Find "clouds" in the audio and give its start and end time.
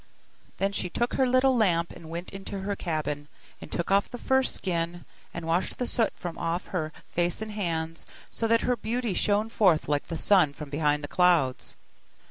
11.07-11.75